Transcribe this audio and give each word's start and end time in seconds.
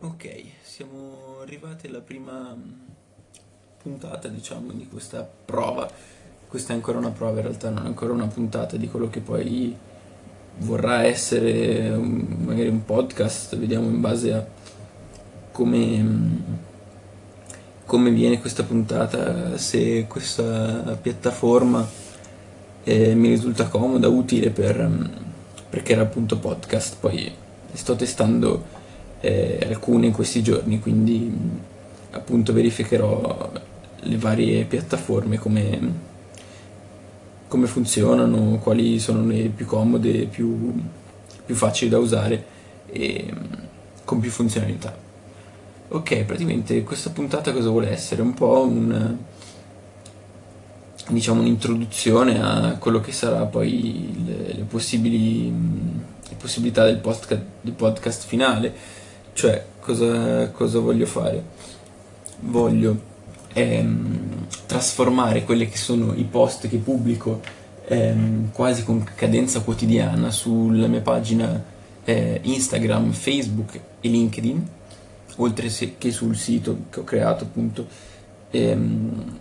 Ok, 0.00 0.28
siamo 0.62 1.38
arrivati 1.42 1.88
alla 1.88 2.00
prima 2.00 2.54
mm, 2.54 2.70
puntata, 3.82 4.28
diciamo, 4.28 4.70
di 4.72 4.86
questa 4.86 5.22
prova. 5.22 5.90
Questa 6.46 6.72
è 6.72 6.76
ancora 6.76 6.98
una 6.98 7.10
prova, 7.10 7.38
in 7.38 7.42
realtà 7.42 7.70
non 7.70 7.84
è 7.84 7.88
ancora 7.88 8.12
una 8.12 8.28
puntata 8.28 8.76
di 8.76 8.88
quello 8.88 9.08
che 9.10 9.20
poi 9.20 9.74
vorrà 10.58 11.02
essere 11.04 11.96
magari 11.96 12.68
un 12.68 12.84
podcast, 12.84 13.56
vediamo 13.56 13.88
in 13.88 14.00
base 14.00 14.32
a 14.32 14.46
come, 15.50 16.02
mm, 16.02 16.36
come 17.84 18.10
viene 18.10 18.40
questa 18.40 18.62
puntata, 18.62 19.56
se 19.56 20.06
questa 20.06 20.96
piattaforma 21.00 21.84
eh, 22.84 23.14
mi 23.14 23.28
risulta 23.28 23.66
comoda, 23.66 24.06
utile 24.08 24.50
per, 24.50 24.80
mm, 24.80 25.04
perché 25.70 25.92
era 25.94 26.02
appunto 26.02 26.38
podcast, 26.38 26.98
poi 27.00 27.32
sto 27.72 27.96
testando 27.96 28.81
eh, 29.22 29.66
alcune 29.68 30.06
in 30.06 30.12
questi 30.12 30.42
giorni, 30.42 30.80
quindi 30.80 31.32
appunto 32.10 32.52
verificherò 32.52 33.52
le 34.00 34.16
varie 34.16 34.64
piattaforme 34.64 35.38
come, 35.38 35.92
come 37.46 37.66
funzionano, 37.66 38.58
quali 38.58 38.98
sono 38.98 39.24
le 39.24 39.44
più 39.48 39.64
comode, 39.64 40.26
più, 40.26 40.74
più 41.46 41.54
facili 41.54 41.88
da 41.88 41.98
usare 41.98 42.44
e 42.90 43.32
con 44.04 44.18
più 44.18 44.30
funzionalità. 44.30 44.94
Ok, 45.88 46.24
praticamente 46.24 46.82
questa 46.82 47.10
puntata 47.10 47.52
cosa 47.52 47.68
vuole 47.68 47.90
essere? 47.90 48.22
Un 48.22 48.34
po' 48.34 48.66
un, 48.66 49.16
diciamo 51.10 51.40
un'introduzione 51.40 52.42
a 52.42 52.76
quello 52.76 53.00
che 53.00 53.12
sarà 53.12 53.44
poi 53.44 54.24
le, 54.26 54.54
le 54.54 54.64
possibili 54.64 55.52
le 56.28 56.36
possibilità 56.38 56.84
del 56.84 56.96
podcast, 56.96 57.42
del 57.60 57.74
podcast 57.74 58.26
finale 58.26 59.00
cioè, 59.32 59.64
cosa, 59.80 60.50
cosa 60.50 60.78
voglio 60.78 61.06
fare? 61.06 61.42
Voglio 62.40 63.00
ehm, 63.52 64.46
trasformare 64.66 65.44
quelli 65.44 65.68
che 65.68 65.76
sono 65.76 66.12
i 66.14 66.24
post 66.24 66.68
che 66.68 66.78
pubblico 66.78 67.40
ehm, 67.86 68.52
quasi 68.52 68.84
con 68.84 69.04
cadenza 69.14 69.60
quotidiana 69.60 70.30
sulla 70.30 70.86
mia 70.86 71.00
pagina 71.00 71.62
eh, 72.04 72.40
Instagram, 72.42 73.12
Facebook 73.12 73.80
e 74.00 74.08
LinkedIn, 74.08 74.68
oltre 75.36 75.68
che 75.98 76.10
sul 76.10 76.36
sito 76.36 76.84
che 76.90 77.00
ho 77.00 77.04
creato 77.04 77.44
appunto. 77.44 77.86
Ehm, 78.50 79.40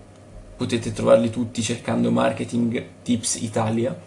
potete 0.62 0.94
trovarli 0.94 1.32
tutti 1.32 1.64
cercando 1.64 2.12
Marketing 2.12 2.86
Tips 3.02 3.42
Italia 3.42 4.00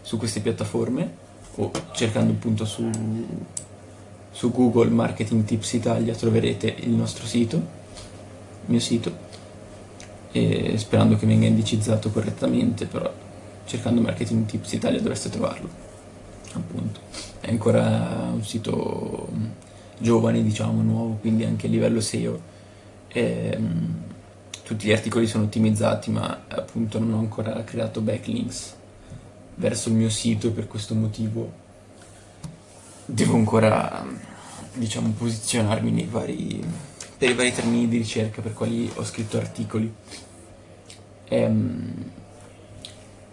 su 0.00 0.16
queste 0.16 0.40
piattaforme 0.40 1.14
o 1.54 1.70
cercando 1.92 2.32
appunto 2.32 2.64
su 2.64 2.90
su 4.32 4.50
Google 4.50 4.90
Marketing 4.90 5.44
Tips 5.44 5.74
Italia 5.74 6.14
troverete 6.14 6.74
il 6.80 6.90
nostro 6.90 7.26
sito, 7.26 7.56
il 7.56 7.62
mio 8.66 8.80
sito, 8.80 9.30
e 10.32 10.76
sperando 10.78 11.16
che 11.16 11.26
venga 11.26 11.46
indicizzato 11.46 12.10
correttamente, 12.10 12.86
però 12.86 13.12
cercando 13.64 14.00
Marketing 14.00 14.46
Tips 14.46 14.72
Italia 14.72 14.98
dovreste 14.98 15.28
trovarlo, 15.28 15.68
appunto. 16.54 17.00
È 17.40 17.50
ancora 17.50 18.30
un 18.32 18.42
sito 18.42 19.28
mm, 19.32 19.44
giovane, 19.98 20.42
diciamo, 20.42 20.82
nuovo, 20.82 21.18
quindi 21.20 21.44
anche 21.44 21.66
a 21.66 21.70
livello 21.70 22.00
SEO. 22.00 22.40
E, 23.08 23.54
um, 23.56 24.00
tutti 24.64 24.86
gli 24.86 24.92
articoli 24.92 25.26
sono 25.26 25.44
ottimizzati, 25.44 26.10
ma 26.10 26.44
appunto 26.48 26.98
non 26.98 27.12
ho 27.12 27.18
ancora 27.18 27.62
creato 27.64 28.00
backlinks 28.00 28.74
verso 29.56 29.90
il 29.90 29.96
mio 29.96 30.08
sito 30.08 30.46
e 30.46 30.50
per 30.50 30.66
questo 30.66 30.94
motivo 30.94 31.60
devo 33.04 33.34
ancora 33.34 34.04
diciamo 34.74 35.12
posizionarmi 35.16 36.08
vari 36.10 36.64
per 37.18 37.30
i 37.30 37.34
vari 37.34 37.52
termini 37.52 37.88
di 37.88 37.98
ricerca 37.98 38.42
per 38.42 38.52
quali 38.52 38.90
ho 38.94 39.04
scritto 39.04 39.36
articoli. 39.36 39.92
Ehm, 41.28 42.10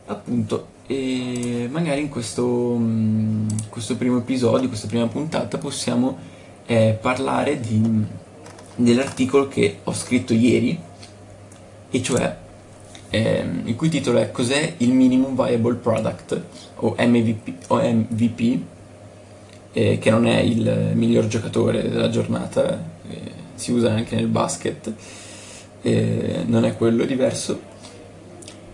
appunto 0.05 0.77
e 0.85 1.67
magari 1.69 2.01
in 2.01 2.09
questo, 2.09 2.75
mm, 2.77 3.47
questo 3.69 3.95
primo 3.95 4.17
episodio 4.17 4.67
questa 4.67 4.87
prima 4.87 5.07
puntata 5.07 5.59
possiamo 5.59 6.17
eh, 6.65 6.97
parlare 6.99 7.59
di, 7.59 8.03
dell'articolo 8.75 9.47
che 9.47 9.79
ho 9.83 9.93
scritto 9.93 10.33
ieri 10.33 10.79
e 11.91 12.01
cioè 12.01 12.37
ehm, 13.09 13.61
il 13.65 13.75
cui 13.75 13.89
titolo 13.89 14.19
è 14.19 14.31
Cos'è 14.31 14.75
il 14.77 14.91
Minimum 14.91 15.35
Viable 15.35 15.75
Product? 15.75 16.41
o 16.81 16.95
MVP, 16.97 17.53
o 17.67 17.77
MVP 17.77 18.61
eh, 19.71 19.97
che 19.99 20.09
non 20.09 20.25
è 20.27 20.39
il 20.39 20.91
miglior 20.93 21.27
giocatore 21.27 21.89
della 21.89 22.09
giornata, 22.09 22.83
eh, 23.09 23.17
si 23.55 23.71
usa 23.71 23.91
anche 23.91 24.15
nel 24.15 24.27
basket, 24.27 24.93
eh, 25.81 26.43
non 26.45 26.65
è 26.65 26.75
quello, 26.75 27.05
diverso. 27.05 27.67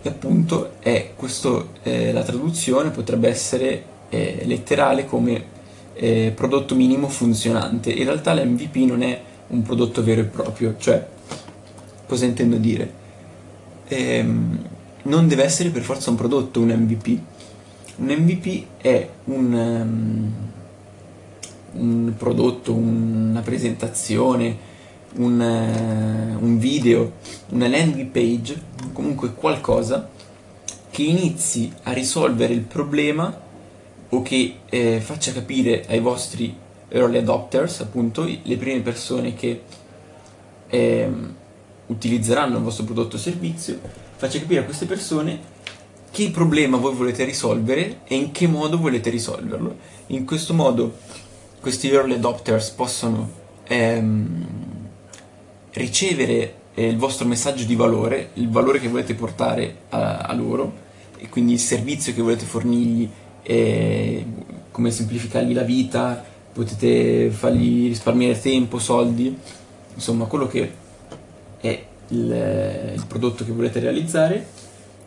E 0.02 0.08
appunto 0.08 0.74
è 0.80 1.12
questo, 1.16 1.70
eh, 1.82 2.12
la 2.12 2.22
traduzione 2.22 2.90
potrebbe 2.90 3.28
essere 3.28 3.84
eh, 4.08 4.42
letterale 4.44 5.04
come 5.04 5.54
eh, 5.94 6.32
prodotto 6.34 6.74
minimo 6.74 7.08
funzionante. 7.08 7.90
In 7.90 8.04
realtà 8.04 8.34
l'MVP 8.34 8.76
non 8.76 9.02
è 9.02 9.20
un 9.48 9.62
prodotto 9.62 10.02
vero 10.02 10.20
e 10.20 10.24
proprio, 10.24 10.76
cioè 10.78 11.06
cosa 12.06 12.24
intendo 12.24 12.56
dire? 12.56 13.04
Ehm, 13.88 14.58
non 15.02 15.28
deve 15.28 15.44
essere 15.44 15.70
per 15.70 15.82
forza 15.82 16.10
un 16.10 16.16
prodotto 16.16 16.60
un 16.60 16.68
MVP. 16.68 17.18
Un 17.96 18.06
MVP 18.08 18.64
è 18.78 19.08
un, 19.24 19.52
um, 19.52 20.34
un 21.78 22.14
prodotto, 22.16 22.72
una 22.72 23.40
presentazione, 23.40 24.74
un, 25.16 25.40
uh, 25.40 26.44
un 26.44 26.58
video, 26.58 27.12
una 27.50 27.68
landing 27.68 28.10
page, 28.10 28.60
comunque 28.92 29.34
qualcosa 29.34 30.08
che 30.90 31.02
inizi 31.02 31.72
a 31.84 31.92
risolvere 31.92 32.54
il 32.54 32.62
problema 32.62 33.44
o 34.08 34.22
che 34.22 34.56
eh, 34.68 35.00
faccia 35.00 35.32
capire 35.32 35.84
ai 35.88 36.00
vostri 36.00 36.56
early 36.88 37.18
adopters, 37.18 37.80
appunto, 37.80 38.24
le 38.24 38.56
prime 38.56 38.80
persone 38.80 39.34
che 39.34 39.62
eh, 40.68 41.10
utilizzeranno 41.86 42.56
il 42.56 42.62
vostro 42.62 42.84
prodotto 42.84 43.16
o 43.16 43.18
servizio, 43.18 43.78
faccia 44.16 44.38
capire 44.38 44.60
a 44.60 44.64
queste 44.64 44.86
persone 44.86 45.54
che 46.10 46.30
problema 46.30 46.78
voi 46.78 46.94
volete 46.94 47.24
risolvere 47.24 48.00
e 48.04 48.14
in 48.14 48.32
che 48.32 48.46
modo 48.46 48.78
volete 48.78 49.10
risolverlo. 49.10 49.76
In 50.08 50.24
questo 50.24 50.54
modo 50.54 50.96
questi 51.66 51.90
early 51.90 52.14
adopters 52.14 52.70
possono 52.70 53.28
ehm, 53.64 54.46
ricevere 55.72 56.54
eh, 56.74 56.86
il 56.86 56.96
vostro 56.96 57.26
messaggio 57.26 57.64
di 57.64 57.74
valore, 57.74 58.30
il 58.34 58.48
valore 58.48 58.78
che 58.78 58.86
volete 58.86 59.14
portare 59.14 59.78
a, 59.88 60.18
a 60.18 60.32
loro 60.32 60.72
e 61.18 61.28
quindi 61.28 61.54
il 61.54 61.58
servizio 61.58 62.14
che 62.14 62.22
volete 62.22 62.44
fornirgli, 62.44 63.10
eh, 63.42 64.24
come 64.70 64.92
semplificargli 64.92 65.52
la 65.52 65.62
vita, 65.62 66.24
potete 66.52 67.30
fargli 67.30 67.88
risparmiare 67.88 68.40
tempo, 68.40 68.78
soldi, 68.78 69.36
insomma 69.92 70.26
quello 70.26 70.46
che 70.46 70.72
è 71.58 71.84
il, 72.10 72.92
il 72.94 73.04
prodotto 73.08 73.44
che 73.44 73.50
volete 73.50 73.80
realizzare 73.80 74.46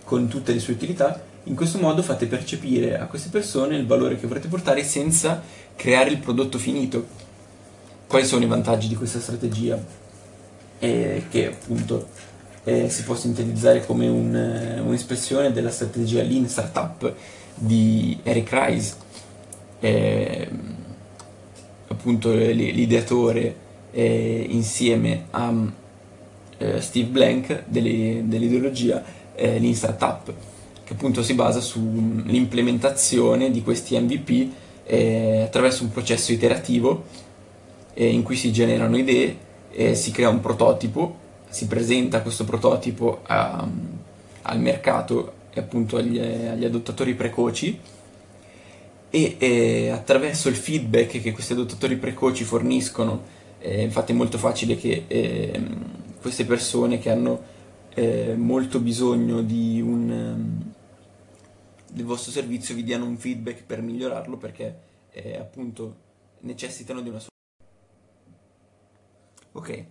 con 0.04 0.28
tutte 0.28 0.52
le 0.52 0.60
sue 0.60 0.74
utilità 0.74 1.24
in 1.50 1.56
questo 1.56 1.80
modo 1.80 2.04
fate 2.04 2.28
percepire 2.28 2.98
a 2.98 3.08
queste 3.08 3.30
persone 3.30 3.76
il 3.76 3.88
valore 3.88 4.18
che 4.18 4.28
vorrete 4.28 4.48
portare 4.48 4.84
senza 4.84 5.42
creare 5.76 6.12
il 6.12 6.20
prodotto 6.20 6.60
finito. 6.60 7.08
Quali 8.08 8.26
sono 8.26 8.44
i 8.44 8.48
vantaggi 8.48 8.88
di 8.88 8.96
questa 8.96 9.20
strategia? 9.20 9.78
Eh, 10.78 11.24
che 11.30 11.48
appunto 11.48 12.08
eh, 12.64 12.90
si 12.90 13.04
può 13.04 13.16
sintetizzare 13.16 13.84
come 13.84 14.08
un, 14.08 14.36
eh, 14.36 14.80
un'espressione 14.80 15.52
della 15.52 15.72
strategia 15.72 16.22
Lean 16.22 16.48
Startup 16.48 17.14
di 17.56 18.20
Eric 18.22 18.50
Rice, 18.52 18.94
eh, 19.80 20.50
appunto 21.88 22.32
l'ideatore 22.32 23.56
eh, 23.92 24.46
insieme 24.50 25.26
a 25.32 25.52
eh, 26.60 26.80
Steve 26.80 27.08
Blank 27.08 27.64
dell'ideologia 27.66 29.04
Lean 29.36 29.74
Startup 29.74 30.32
che 30.90 30.96
appunto 30.96 31.22
si 31.22 31.36
basa 31.36 31.62
sull'implementazione 31.62 33.52
di 33.52 33.62
questi 33.62 33.96
MVP 33.96 34.52
eh, 34.86 35.42
attraverso 35.44 35.84
un 35.84 35.92
processo 35.92 36.32
iterativo 36.32 37.04
eh, 37.94 38.08
in 38.08 38.24
cui 38.24 38.36
si 38.36 38.52
generano 38.52 38.98
idee, 38.98 39.38
eh, 39.72 39.94
si 39.94 40.10
crea 40.10 40.30
un 40.30 40.40
prototipo, 40.40 41.16
si 41.48 41.68
presenta 41.68 42.24
questo 42.24 42.44
prototipo 42.44 43.20
a, 43.28 43.68
al 44.42 44.60
mercato 44.60 45.34
e 45.54 45.60
appunto 45.60 45.98
agli, 45.98 46.18
agli 46.18 46.66
adottatori 46.66 47.14
precoci 47.14 47.80
e 49.12 49.36
eh, 49.38 49.90
attraverso 49.90 50.50
il 50.50 50.56
feedback 50.56 51.22
che 51.22 51.32
questi 51.34 51.54
adottatori 51.54 51.98
precoci 51.98 52.44
forniscono, 52.44 53.26
eh, 53.60 53.84
infatti 53.84 54.12
è 54.12 54.16
molto 54.16 54.40
facile 54.40 54.76
che 54.76 55.04
ehm, 55.06 55.86
queste 56.20 56.46
persone 56.46 56.98
che 56.98 57.12
hanno 57.12 57.42
eh, 57.94 58.34
molto 58.36 58.80
bisogno 58.80 59.44
di 59.44 59.80
un 59.82 60.69
del 61.92 62.06
vostro 62.06 62.32
servizio 62.32 62.76
vi 62.76 62.84
diano 62.84 63.06
un 63.06 63.18
feedback 63.18 63.64
per 63.64 63.82
migliorarlo 63.82 64.38
perché 64.38 64.80
eh, 65.12 65.38
appunto 65.38 66.08
necessitano 66.42 67.02
di 67.02 67.10
una 67.10 67.20
Ok, 69.52 69.86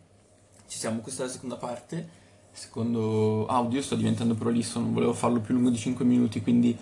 ci 0.66 0.78
siamo, 0.78 1.00
questa 1.00 1.24
è 1.24 1.26
la 1.26 1.32
seconda 1.32 1.56
parte. 1.56 2.26
Secondo 2.52 3.46
audio 3.46 3.82
sto 3.82 3.96
diventando 3.96 4.34
prolisso, 4.34 4.80
non 4.80 4.92
volevo 4.92 5.12
farlo 5.12 5.40
più 5.40 5.54
lungo 5.54 5.70
di 5.70 5.76
5 5.76 6.04
minuti, 6.04 6.40
quindi 6.40 6.76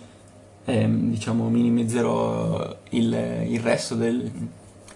ehm, 0.63 1.09
diciamo 1.09 1.49
minimizzerò 1.49 2.77
il, 2.91 3.45
il 3.47 3.59
resto 3.59 3.95
del, 3.95 4.31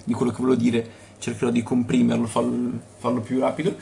di 0.04 0.14
quello 0.14 0.32
che 0.32 0.42
volevo 0.42 0.62
dire, 0.62 0.90
cercherò 1.18 1.52
di 1.52 1.64
comprimerlo, 1.64 2.28
farlo, 2.28 2.80
farlo 2.98 3.22
più 3.22 3.40
rapido. 3.40 3.76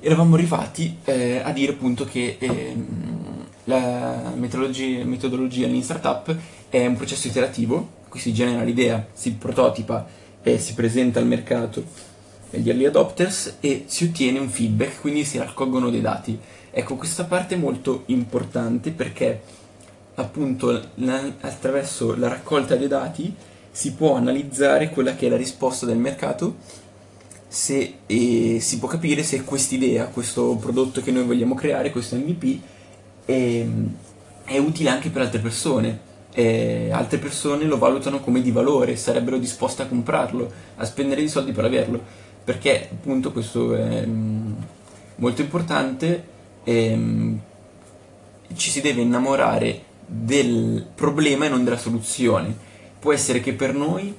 Eravamo 0.00 0.34
arrivati 0.34 0.98
eh, 1.04 1.38
a 1.38 1.50
dire 1.52 1.72
appunto 1.72 2.04
che 2.04 2.36
ehm, 2.38 3.37
la 3.68 4.32
metodologia, 4.34 5.66
Lean 5.66 5.82
Startup 5.82 6.34
è 6.70 6.86
un 6.86 6.96
processo 6.96 7.28
iterativo, 7.28 7.96
qui 8.08 8.18
si 8.18 8.32
genera 8.32 8.62
l'idea, 8.62 9.06
si 9.12 9.34
prototipa 9.34 10.06
e 10.42 10.58
si 10.58 10.72
presenta 10.72 11.20
al 11.20 11.26
mercato 11.26 11.84
gli 12.50 12.68
early 12.68 12.86
adopters 12.86 13.56
e 13.60 13.84
si 13.86 14.04
ottiene 14.04 14.38
un 14.38 14.48
feedback, 14.48 15.00
quindi 15.02 15.24
si 15.24 15.36
raccolgono 15.36 15.90
dei 15.90 16.00
dati. 16.00 16.38
Ecco, 16.70 16.96
questa 16.96 17.24
parte 17.24 17.56
è 17.56 17.58
molto 17.58 18.04
importante 18.06 18.90
perché 18.90 19.42
appunto 20.14 20.70
attraverso 21.40 22.16
la 22.16 22.28
raccolta 22.28 22.74
dei 22.74 22.88
dati 22.88 23.34
si 23.70 23.92
può 23.92 24.14
analizzare 24.14 24.88
quella 24.88 25.14
che 25.14 25.26
è 25.26 25.28
la 25.28 25.36
risposta 25.36 25.84
del 25.84 25.98
mercato 25.98 26.56
se, 27.46 27.98
e 28.06 28.58
si 28.60 28.78
può 28.78 28.88
capire 28.88 29.22
se 29.22 29.44
quest'idea, 29.44 30.06
questo 30.06 30.56
prodotto 30.56 31.02
che 31.02 31.10
noi 31.10 31.24
vogliamo 31.24 31.54
creare, 31.54 31.90
questo 31.90 32.16
MVP, 32.16 32.60
è, 33.28 33.66
è 34.44 34.58
utile 34.58 34.88
anche 34.90 35.10
per 35.10 35.22
altre 35.22 35.40
persone. 35.40 36.06
E 36.32 36.90
altre 36.92 37.18
persone 37.18 37.64
lo 37.64 37.78
valutano 37.78 38.20
come 38.20 38.40
di 38.40 38.52
valore, 38.52 38.96
sarebbero 38.96 39.38
disposte 39.38 39.82
a 39.82 39.86
comprarlo, 39.86 40.50
a 40.76 40.84
spendere 40.84 41.22
i 41.22 41.28
soldi 41.28 41.52
per 41.52 41.64
averlo 41.64 42.26
perché 42.48 42.88
appunto 42.90 43.30
questo 43.30 43.74
è 43.74 44.06
mm, 44.06 44.52
molto 45.16 45.42
importante 45.42 46.24
e, 46.64 46.96
mm, 46.96 47.36
ci 48.56 48.70
si 48.70 48.80
deve 48.80 49.02
innamorare 49.02 49.82
del 50.06 50.86
problema 50.94 51.44
e 51.44 51.50
non 51.50 51.62
della 51.62 51.76
soluzione. 51.76 52.56
Può 52.98 53.12
essere 53.12 53.40
che 53.40 53.52
per 53.52 53.74
noi 53.74 54.16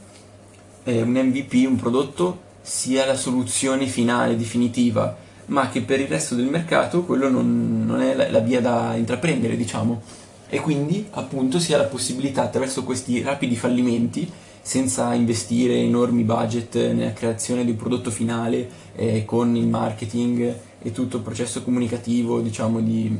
eh, 0.84 1.02
un 1.02 1.10
MVP, 1.10 1.66
un 1.66 1.78
prodotto, 1.78 2.42
sia 2.62 3.04
la 3.08 3.16
soluzione 3.16 3.88
finale, 3.88 4.38
definitiva, 4.38 5.18
ma 5.50 5.70
che 5.70 5.82
per 5.82 6.00
il 6.00 6.08
resto 6.08 6.36
del 6.36 6.46
mercato 6.46 7.04
quello 7.04 7.30
non, 7.30 7.86
non 7.86 8.02
è 8.02 8.16
la, 8.16 8.30
la 8.30 8.40
via 8.40 8.62
da 8.62 8.96
intraprendere, 8.96 9.56
diciamo. 9.56 10.02
E 10.48 10.60
quindi 10.62 11.06
appunto 11.12 11.60
si 11.60 11.74
ha 11.74 11.78
la 11.78 11.84
possibilità 11.84 12.44
attraverso 12.44 12.84
questi 12.84 13.22
rapidi 13.22 13.56
fallimenti 13.56 14.30
senza 14.62 15.14
investire 15.14 15.76
enormi 15.76 16.24
budget 16.24 16.76
nella 16.92 17.14
creazione 17.14 17.64
di 17.64 17.72
un 17.72 17.78
prodotto 17.78 18.12
finale 18.12 18.70
eh, 18.96 19.26
con 19.26 19.56
il 19.56 19.68
marketing 19.68 20.56
e 20.82 20.92
tutto 20.92 21.18
il 21.18 21.24
processo 21.24 21.64
comunicativo, 21.64 22.40
diciamo, 22.40 22.80
di 22.80 23.16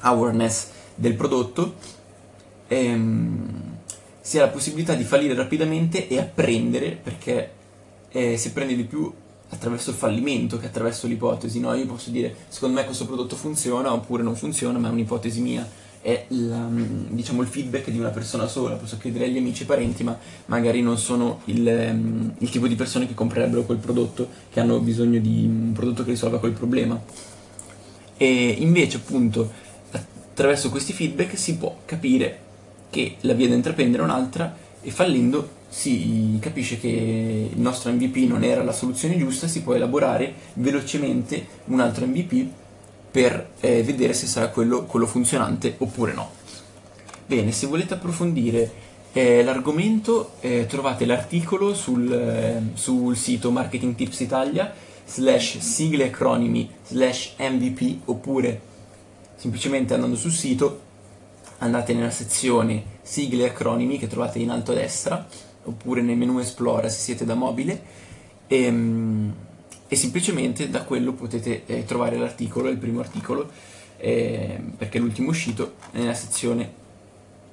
awareness 0.00 0.68
del 0.94 1.14
prodotto, 1.14 1.74
ehm, 2.68 3.78
si 4.20 4.38
ha 4.38 4.42
la 4.42 4.48
possibilità 4.48 4.94
di 4.94 5.04
fallire 5.04 5.34
rapidamente 5.34 6.08
e 6.08 6.18
apprendere 6.18 6.90
perché 6.90 7.52
eh, 8.10 8.36
si 8.36 8.48
apprende 8.48 8.76
di 8.76 8.84
più 8.84 9.12
attraverso 9.50 9.90
il 9.90 9.96
fallimento 9.96 10.58
che 10.58 10.66
attraverso 10.66 11.06
l'ipotesi. 11.06 11.60
No? 11.60 11.74
Io 11.74 11.86
posso 11.86 12.10
dire 12.10 12.34
secondo 12.48 12.76
me 12.78 12.84
questo 12.84 13.06
prodotto 13.06 13.36
funziona 13.36 13.92
oppure 13.92 14.22
non 14.22 14.34
funziona, 14.34 14.78
ma 14.78 14.88
è 14.88 14.92
un'ipotesi 14.92 15.40
mia 15.40 15.68
è 16.02 16.24
la, 16.28 16.66
diciamo, 17.08 17.42
il 17.42 17.48
feedback 17.48 17.90
di 17.90 17.98
una 17.98 18.08
persona 18.08 18.46
sola, 18.46 18.76
posso 18.76 18.96
chiedere 18.96 19.26
agli 19.26 19.36
amici 19.36 19.64
e 19.64 19.66
parenti, 19.66 20.02
ma 20.02 20.18
magari 20.46 20.80
non 20.80 20.96
sono 20.96 21.40
il, 21.46 21.66
um, 21.66 22.32
il, 22.38 22.48
tipo 22.48 22.66
di 22.66 22.74
persone 22.74 23.06
che 23.06 23.12
comprerebbero 23.12 23.64
quel 23.64 23.78
prodotto, 23.78 24.28
che 24.50 24.60
hanno 24.60 24.78
bisogno 24.78 25.20
di 25.20 25.44
un 25.44 25.72
prodotto 25.74 26.04
che 26.04 26.10
risolva 26.10 26.38
quel 26.38 26.52
problema. 26.52 27.00
E 28.16 28.56
invece, 28.58 28.96
appunto, 28.96 29.50
attraverso 29.90 30.70
questi 30.70 30.94
feedback 30.94 31.36
si 31.36 31.56
può 31.56 31.76
capire 31.84 32.48
che 32.88 33.16
la 33.20 33.34
via 33.34 33.48
da 33.48 33.54
intraprendere 33.54 34.02
è 34.02 34.06
un'altra 34.06 34.56
e 34.82 34.90
fallendo 34.90 35.58
si 35.68 36.36
capisce 36.40 36.78
che 36.78 36.88
il 37.52 37.60
nostro 37.60 37.92
MVP 37.92 38.16
non 38.28 38.42
era 38.42 38.64
la 38.64 38.72
soluzione 38.72 39.16
giusta, 39.16 39.46
si 39.46 39.62
può 39.62 39.74
elaborare 39.74 40.34
velocemente 40.54 41.46
un 41.66 41.80
altro 41.80 42.06
MVP 42.06 42.46
per 43.10 43.50
eh, 43.60 43.82
vedere 43.82 44.12
se 44.12 44.26
sarà 44.26 44.48
quello, 44.48 44.84
quello, 44.84 45.06
funzionante 45.06 45.74
oppure 45.78 46.12
no. 46.12 46.30
Bene, 47.26 47.52
se 47.52 47.66
volete 47.66 47.94
approfondire 47.94 48.88
eh, 49.12 49.42
l'argomento 49.42 50.32
eh, 50.40 50.66
trovate 50.66 51.04
l'articolo 51.04 51.74
sul, 51.74 52.12
eh, 52.12 52.60
sul, 52.74 53.16
sito 53.16 53.50
Marketing 53.50 53.94
Tips 53.94 54.20
Italia 54.20 54.72
slash 55.04 55.58
sigle 55.58 56.06
acronimi 56.06 56.68
slash 56.86 57.34
MVP 57.38 58.02
oppure 58.06 58.60
semplicemente 59.36 59.94
andando 59.94 60.16
sul 60.16 60.30
sito 60.30 60.88
andate 61.60 61.94
nella 61.94 62.10
sezione 62.10 62.82
sigle 63.02 63.46
acronimi 63.46 63.98
che 63.98 64.06
trovate 64.06 64.38
in 64.38 64.50
alto 64.50 64.72
a 64.72 64.74
destra 64.74 65.26
oppure 65.64 66.02
nel 66.02 66.16
menu 66.16 66.38
Esplora 66.38 66.88
se 66.88 66.98
siete 66.98 67.24
da 67.24 67.34
mobile 67.34 67.82
e, 68.46 68.64
ehm, 68.64 69.34
e 69.86 69.96
semplicemente 69.96 70.70
da 70.70 70.82
quello 70.84 71.12
potete 71.12 71.64
eh, 71.66 71.84
trovare 71.84 72.16
l'articolo, 72.16 72.68
il 72.68 72.78
primo 72.78 73.00
articolo, 73.00 73.50
eh, 73.96 74.56
perché 74.76 74.98
è 74.98 75.00
l'ultimo 75.00 75.30
uscito, 75.30 75.74
nella 75.92 76.14
sezione 76.14 76.72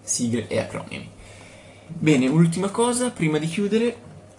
sigle 0.01 0.48
e 0.48 0.59
acronimi. 0.59 1.09
Bene, 1.88 2.27
ultima 2.27 2.69
cosa, 2.69 3.09
prima 3.09 3.39
di 3.39 3.48
chiudere, 3.48 3.95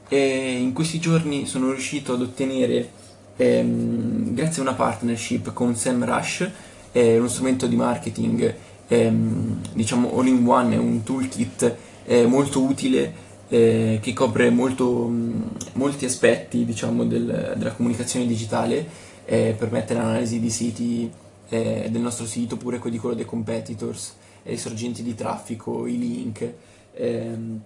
eh, 0.09 0.59
in 0.61 0.73
questi 0.73 1.01
giorni 1.01 1.45
sono 1.47 1.73
riuscito 1.73 2.13
ad 2.13 2.23
ottenere, 2.23 2.89
ehm, 3.37 4.33
grazie 4.33 4.63
a 4.63 4.67
una 4.67 4.75
partnership 4.75 5.53
con 5.53 5.75
SEMrush, 5.75 6.51
eh, 6.93 7.19
uno 7.19 7.29
strumento 7.29 7.67
di 7.67 7.75
marketing, 7.75 8.55
ehm, 8.89 9.61
diciamo 9.75 10.19
all 10.19 10.27
in 10.27 10.47
one, 10.47 10.77
un 10.77 11.03
toolkit 11.03 11.77
eh, 12.05 12.27
molto 12.27 12.63
utile 12.63 13.27
eh, 13.49 13.99
che 14.03 14.13
copre 14.13 14.51
molto, 14.51 15.07
mh, 15.07 15.51
molti 15.75 16.05
aspetti 16.05 16.65
diciamo, 16.65 17.05
del, 17.05 17.55
della 17.57 17.73
comunicazione 17.73 18.27
digitale, 18.27 18.87
eh, 19.25 19.55
permette 19.57 19.95
l'analisi 19.95 20.41
di 20.41 20.51
siti 20.51 21.11
eh, 21.49 21.89
del 21.91 22.01
nostro 22.01 22.27
sito, 22.27 22.55
oppure 22.55 22.79
quelli 22.79 22.99
quello 22.99 23.15
dei 23.15 23.25
competitors, 23.25 24.17
i 24.45 24.57
sorgenti 24.57 25.03
di 25.03 25.15
traffico, 25.15 25.87
i 25.87 25.99
link, 25.99 26.53
ehm, 26.95 27.61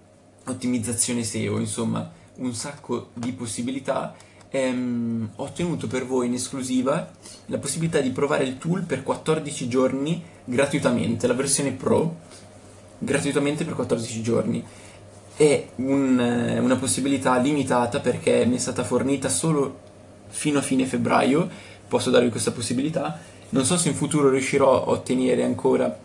ottimizzazione 0.45 1.23
SEO, 1.23 1.59
insomma 1.59 2.11
un 2.35 2.53
sacco 2.53 3.09
di 3.13 3.31
possibilità. 3.31 4.15
Ehm, 4.55 5.31
ho 5.37 5.43
ottenuto 5.45 5.87
per 5.87 6.05
voi 6.05 6.27
in 6.27 6.35
esclusiva 6.35 7.09
la 7.47 7.57
possibilità 7.57 7.99
di 8.01 8.11
provare 8.11 8.43
il 8.43 8.59
tool 8.59 8.83
per 8.83 9.01
14 9.01 9.67
giorni 9.67 10.23
gratuitamente, 10.45 11.25
la 11.25 11.33
versione 11.33 11.71
Pro 11.71 12.17
gratuitamente 12.99 13.65
per 13.65 13.73
14 13.73 14.21
giorni. 14.21 14.63
È 15.35 15.67
un, 15.77 16.19
eh, 16.19 16.59
una 16.59 16.75
possibilità 16.75 17.35
limitata 17.37 17.99
perché 17.99 18.45
mi 18.45 18.57
è 18.57 18.59
stata 18.59 18.83
fornita 18.83 19.27
solo 19.27 19.79
fino 20.27 20.59
a 20.59 20.61
fine 20.61 20.85
febbraio, 20.85 21.49
posso 21.87 22.11
darvi 22.11 22.29
questa 22.29 22.51
possibilità. 22.51 23.19
Non 23.49 23.65
so 23.65 23.75
se 23.75 23.89
in 23.89 23.95
futuro 23.95 24.29
riuscirò 24.29 24.83
a 24.83 24.89
ottenere 24.89 25.43
ancora 25.43 25.97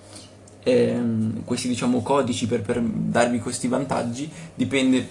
ehm, 0.63 1.45
questi 1.45 1.69
diciamo, 1.69 2.01
codici 2.01 2.47
per, 2.47 2.63
per, 2.63 2.81
darvi 2.81 3.41
questi 3.41 3.69
vantaggi, 3.69 4.31
dipende 4.55 5.07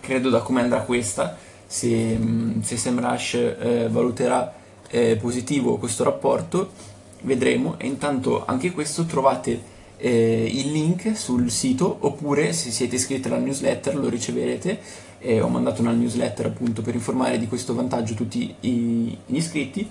credo 0.00 0.28
da 0.28 0.40
come 0.40 0.60
andrà 0.60 0.80
questa, 0.80 1.36
se, 1.70 2.18
mm, 2.18 2.62
se 2.62 2.76
SEMrush 2.76 3.34
eh, 3.34 3.88
valuterà 3.88 4.52
eh, 4.90 5.16
positivo 5.16 5.76
questo 5.76 6.02
rapporto, 6.02 6.72
vedremo 7.20 7.78
e 7.78 7.86
intanto 7.86 8.44
anche 8.44 8.72
questo 8.72 9.04
trovate 9.04 9.62
eh, 9.98 10.50
il 10.52 10.72
link 10.72 11.16
sul 11.16 11.48
sito 11.48 11.98
oppure 12.00 12.52
se 12.52 12.72
siete 12.72 12.96
iscritti 12.96 13.28
alla 13.28 13.38
newsletter 13.38 13.94
lo 13.94 14.08
riceverete. 14.08 14.80
Eh, 15.20 15.40
ho 15.40 15.46
mandato 15.46 15.80
una 15.80 15.92
newsletter 15.92 16.46
appunto 16.46 16.82
per 16.82 16.94
informare 16.94 17.38
di 17.38 17.46
questo 17.46 17.72
vantaggio 17.72 18.14
tutti 18.14 18.52
gli 18.58 19.16
iscritti 19.28 19.88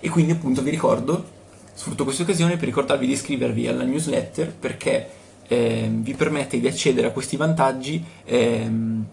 e 0.00 0.08
quindi 0.08 0.32
appunto 0.32 0.62
vi 0.62 0.70
ricordo, 0.70 1.22
sfrutto 1.74 2.04
questa 2.04 2.22
occasione 2.22 2.56
per 2.56 2.64
ricordarvi 2.64 3.06
di 3.06 3.12
iscrivervi 3.12 3.68
alla 3.68 3.84
newsletter 3.84 4.54
perché 4.54 5.06
eh, 5.48 5.86
vi 5.92 6.14
permette 6.14 6.58
di 6.58 6.66
accedere 6.66 7.08
a 7.08 7.10
questi 7.10 7.36
vantaggi 7.36 8.02
ehm, 8.24 9.06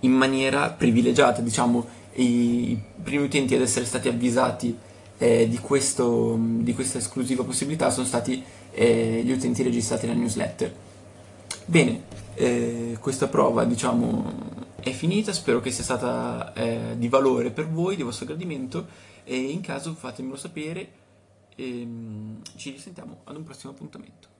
in 0.00 0.12
maniera 0.12 0.70
privilegiata, 0.70 1.40
diciamo 1.40 2.04
i 2.14 2.78
primi 3.02 3.24
utenti 3.24 3.54
ad 3.54 3.60
essere 3.60 3.84
stati 3.84 4.08
avvisati 4.08 4.76
eh, 5.18 5.48
di, 5.48 5.58
questo, 5.58 6.38
di, 6.38 6.74
questa 6.74 6.98
esclusiva 6.98 7.44
possibilità 7.44 7.90
sono 7.90 8.06
stati 8.06 8.42
eh, 8.72 9.22
gli 9.24 9.30
utenti 9.30 9.62
registrati 9.62 10.06
nella 10.06 10.18
newsletter. 10.18 10.74
Bene, 11.64 12.02
eh, 12.34 12.96
questa 13.00 13.28
prova 13.28 13.64
diciamo 13.64 14.64
è 14.80 14.90
finita, 14.92 15.32
spero 15.32 15.60
che 15.60 15.70
sia 15.70 15.84
stata 15.84 16.52
eh, 16.52 16.94
di 16.96 17.08
valore 17.08 17.50
per 17.50 17.68
voi, 17.68 17.96
di 17.96 18.02
vostro 18.02 18.26
gradimento 18.26 18.86
e 19.24 19.36
in 19.36 19.60
caso 19.60 19.94
fatemelo 19.94 20.36
sapere 20.36 20.88
e 21.56 21.80
ehm, 21.80 22.42
ci 22.56 22.70
risentiamo 22.70 23.20
ad 23.24 23.36
un 23.36 23.42
prossimo 23.42 23.72
appuntamento. 23.72 24.35